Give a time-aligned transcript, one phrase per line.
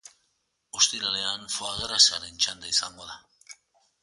[0.79, 3.21] Ostiralean foi-gras-aren txanda izango da.